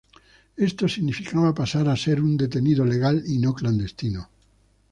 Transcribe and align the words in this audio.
Esto 0.69 0.83
significaba 0.87 1.53
pasar 1.61 1.85
a 1.87 1.95
ser 2.03 2.17
un 2.21 2.35
detenido 2.35 2.83
legal 2.85 3.21
y 3.27 3.37
no 3.37 3.53
clandestino. 3.53 4.31